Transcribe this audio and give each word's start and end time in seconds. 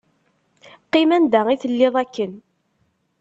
Qqim 0.85 1.09
anda 1.15 1.41
i 1.53 1.61
telliḍ 1.61 1.95
akken. 2.03 2.33